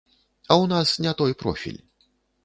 А 0.45 0.53
ў 0.53 0.63
нас 0.71 0.93
не 1.05 1.13
той 1.19 1.35
профіль. 1.43 1.77